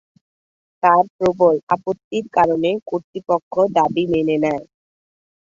তার 0.83 1.03
প্রবল 1.15 1.55
আপত্তির 1.75 2.25
কারণে 2.37 2.69
কর্তৃপক্ষ 2.89 3.53
দাবী 3.75 4.03
মেনে 4.13 4.37
নেয়। 4.43 4.63